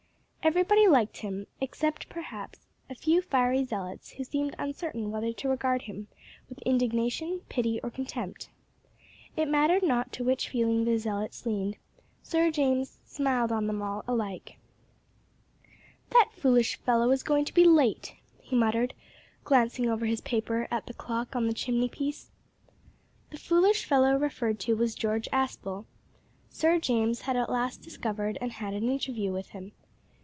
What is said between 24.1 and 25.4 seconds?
referred to was George